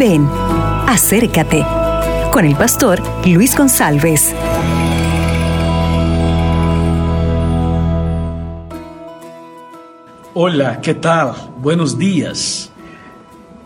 [0.00, 0.26] Ven,
[0.86, 1.62] acércate
[2.32, 4.34] con el pastor Luis González.
[10.32, 11.34] Hola, ¿qué tal?
[11.58, 12.72] Buenos días.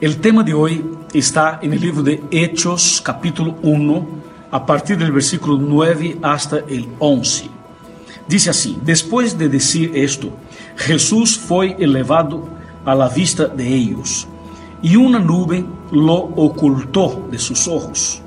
[0.01, 4.09] El tema de hoy está en el libro de Hechos, capítulo 1,
[4.51, 7.49] a partir del versículo 9 hasta el 11.
[8.27, 10.31] Dice así, después de decir esto,
[10.79, 12.49] Jesús fue elevado
[12.85, 14.27] a la vista de ellos,
[14.85, 18.21] y una nube lo ocultó de sus ojos.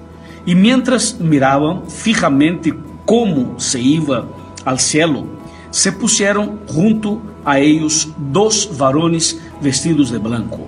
[0.44, 2.74] Y mientras miraban fijamente
[3.06, 4.26] cómo se iba
[4.66, 5.24] al cielo,
[5.70, 10.68] se pusieron junto a ellos dos varones vestidos de blanco.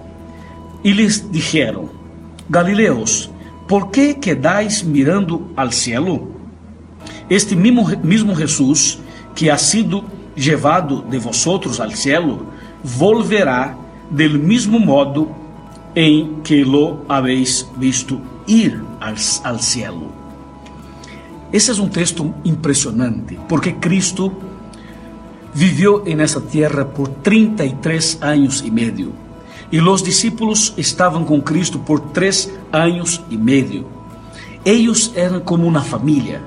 [0.84, 1.90] Y les dijeron,
[2.48, 3.32] Galileos,
[3.68, 6.22] ¿por qué quedáis mirando al cielo?
[7.30, 9.00] Este mismo, mismo Jesús
[9.34, 10.04] que ha sido
[10.36, 12.44] llevado de vosotros al cielo,
[13.00, 13.76] volverá
[14.12, 15.49] del mismo modo
[15.96, 20.20] en que lo habéis visto ir al, al cielo.
[21.52, 24.32] Ese es un texto impresionante, porque Cristo
[25.56, 29.12] vivió en esa tierra por 33 años y medio,
[29.72, 33.86] y los discípulos estaban con Cristo por tres años y medio.
[34.64, 36.42] Ellos eran como una familia,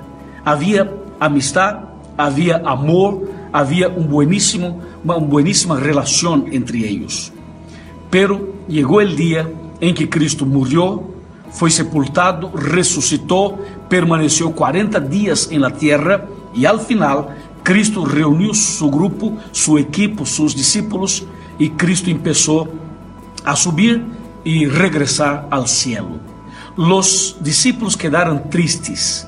[0.44, 1.80] había amistad,
[2.16, 7.32] había amor, había un buenísimo, una buenísima relación entre ellos.
[8.12, 11.16] Pero chegou o dia em que Cristo morreu,
[11.50, 17.32] foi sepultado, ressuscitou, permaneceu 40 dias em la terra e al final
[17.64, 21.26] Cristo reuniu seu grupo, sua equipe, seus discípulos
[21.58, 22.68] e Cristo começou
[23.46, 24.04] a subir
[24.44, 26.20] e regressar ao cielo.
[26.76, 29.26] Los discípulos quedaram tristes,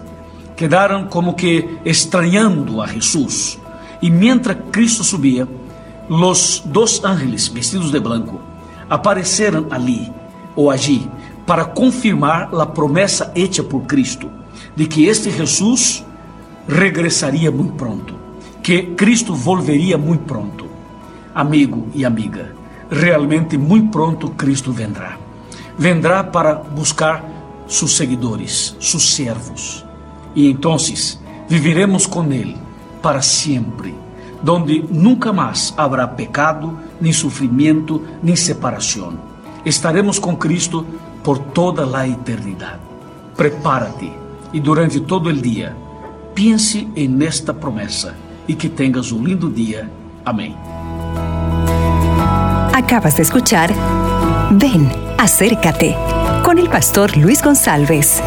[0.58, 3.58] quedaram como que estranhando a Jesus.
[4.02, 5.48] E mientras Cristo subia,
[6.06, 8.52] los dos ángeles vestidos de branco
[8.88, 10.12] apareceram ali
[10.56, 11.08] ou allí
[11.46, 14.30] para confirmar a promessa hecha por Cristo
[14.74, 16.04] de que este Jesus
[16.66, 18.14] regressaria muito pronto,
[18.62, 20.66] que Cristo volveria muito pronto.
[21.34, 22.54] Amigo e amiga,
[22.90, 25.18] realmente muito pronto Cristo vendrá.
[25.76, 27.24] Vendrá para buscar
[27.66, 29.84] seus seguidores, seus servos.
[30.34, 30.76] E então
[31.48, 32.56] viveremos com Ele
[33.02, 33.94] para sempre,
[34.44, 39.14] donde nunca mais haverá pecado, nem sofrimento, nem separação.
[39.64, 40.86] Estaremos com Cristo
[41.22, 42.80] por toda a eternidade.
[43.34, 44.12] Prepara-te
[44.52, 45.74] e durante todo o dia
[46.34, 48.14] pense em esta promessa
[48.46, 49.90] e que tenhas um lindo dia.
[50.26, 50.54] Amém.
[52.74, 53.70] Acabas de escuchar
[54.50, 55.96] Ven, acércate
[56.44, 58.22] con el pastor Luis González.